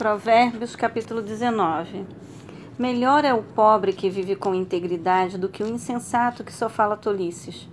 [0.00, 2.06] Provérbios capítulo 19
[2.78, 6.96] Melhor é o pobre que vive com integridade do que o insensato que só fala
[6.96, 7.68] tolices.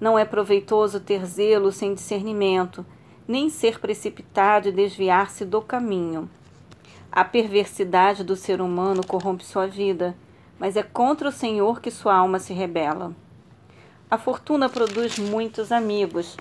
[0.00, 2.84] Não é proveitoso ter zelo sem discernimento,
[3.28, 6.28] nem ser precipitado e desviar-se do caminho.
[7.12, 10.16] A perversidade do ser humano corrompe sua vida,
[10.58, 13.14] mas é contra o Senhor que sua alma se rebela.
[14.10, 16.36] A fortuna produz muitos amigos,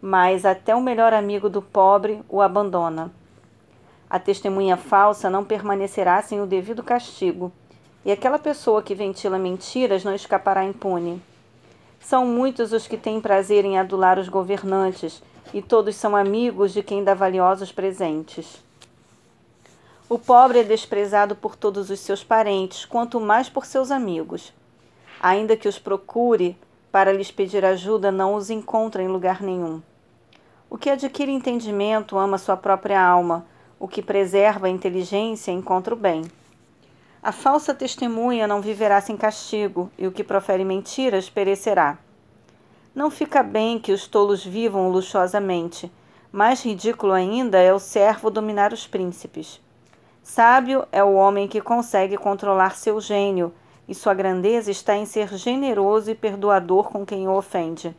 [0.00, 3.12] mas até o melhor amigo do pobre o abandona.
[4.12, 7.50] A testemunha falsa não permanecerá sem o devido castigo,
[8.04, 11.22] e aquela pessoa que ventila mentiras não escapará impune.
[11.98, 15.22] São muitos os que têm prazer em adular os governantes,
[15.54, 18.62] e todos são amigos de quem dá valiosos presentes.
[20.10, 24.52] O pobre é desprezado por todos os seus parentes, quanto mais por seus amigos.
[25.22, 26.54] Ainda que os procure
[26.90, 29.80] para lhes pedir ajuda, não os encontra em lugar nenhum.
[30.68, 33.50] O que adquire entendimento ama sua própria alma,
[33.82, 36.22] o que preserva a inteligência encontra o bem.
[37.20, 41.98] A falsa testemunha não viverá sem castigo, e o que profere mentiras perecerá.
[42.94, 45.90] Não fica bem que os tolos vivam luxuosamente.
[46.30, 49.60] Mais ridículo ainda é o servo dominar os príncipes.
[50.22, 53.52] Sábio é o homem que consegue controlar seu gênio,
[53.88, 57.96] e sua grandeza está em ser generoso e perdoador com quem o ofende.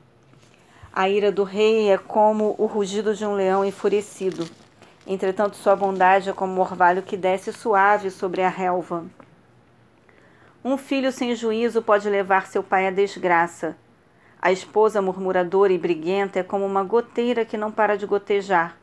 [0.94, 4.63] A ira do rei é como o rugido de um leão enfurecido.
[5.06, 9.06] Entretanto, sua bondade é como o orvalho que desce suave sobre a relva.
[10.64, 13.76] Um filho sem juízo pode levar seu pai à desgraça.
[14.42, 18.78] A esposa murmuradora e briguenta é como uma goteira que não para de gotejar.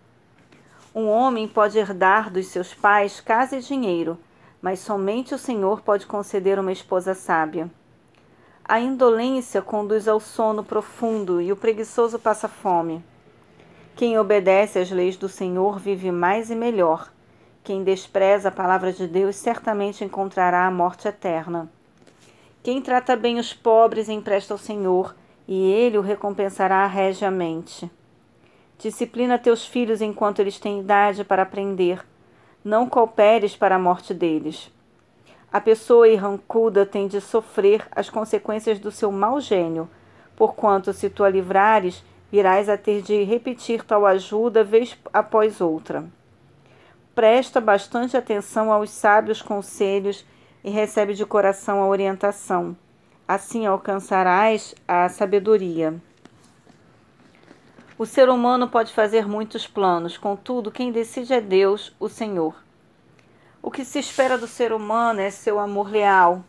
[0.94, 4.18] Um homem pode herdar dos seus pais casa e dinheiro,
[4.60, 7.70] mas somente o Senhor pode conceder uma esposa sábia.
[8.64, 13.02] A indolência conduz ao sono profundo e o preguiçoso passa fome.
[14.00, 17.12] Quem obedece às leis do Senhor vive mais e melhor.
[17.62, 21.70] Quem despreza a palavra de Deus certamente encontrará a morte eterna.
[22.62, 25.14] Quem trata bem os pobres empresta ao Senhor,
[25.46, 27.90] e ele o recompensará regiamente.
[28.78, 32.02] Disciplina teus filhos enquanto eles têm idade para aprender.
[32.64, 34.72] Não cooperes para a morte deles.
[35.52, 39.90] A pessoa irrancuda tem de sofrer as consequências do seu mau gênio,
[40.34, 46.04] porquanto, se tu a livrares, virás a ter de repetir tal ajuda vez após outra.
[47.14, 50.24] Presta bastante atenção aos sábios conselhos
[50.62, 52.76] e recebe de coração a orientação.
[53.26, 56.00] Assim alcançarás a sabedoria.
[57.98, 62.54] O ser humano pode fazer muitos planos, contudo, quem decide é Deus, o Senhor.
[63.62, 66.42] O que se espera do ser humano é seu amor leal.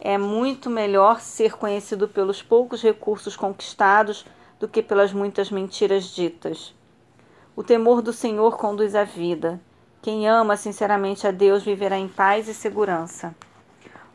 [0.00, 4.26] É muito melhor ser conhecido pelos poucos recursos conquistados
[4.58, 6.74] do que pelas muitas mentiras ditas.
[7.54, 9.60] O temor do Senhor conduz à vida.
[10.02, 13.34] Quem ama sinceramente a Deus viverá em paz e segurança.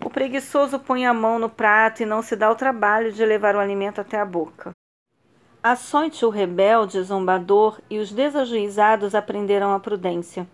[0.03, 3.55] O preguiçoso põe a mão no prato e não se dá o trabalho de levar
[3.55, 4.71] o alimento até a boca.
[5.61, 10.47] Açoite o rebelde, zombador, e os desajuizados aprenderão a prudência.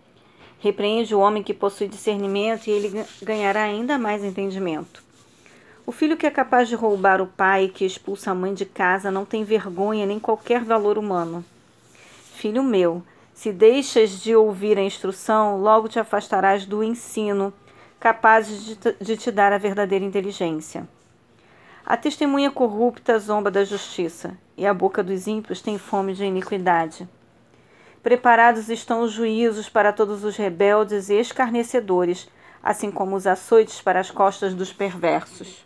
[0.58, 5.07] Repreende o homem que possui discernimento e ele ganhará ainda mais entendimento.
[5.88, 9.10] O filho que é capaz de roubar o pai que expulsa a mãe de casa
[9.10, 11.42] não tem vergonha nem qualquer valor humano.
[12.34, 17.54] Filho meu, se deixas de ouvir a instrução, logo te afastarás do ensino,
[17.98, 20.86] capaz de, de te dar a verdadeira inteligência.
[21.86, 27.08] A testemunha corrupta zomba da justiça, e a boca dos ímpios tem fome de iniquidade.
[28.02, 32.28] Preparados estão os juízos para todos os rebeldes e escarnecedores,
[32.62, 35.56] assim como os açoites para as costas dos perversos.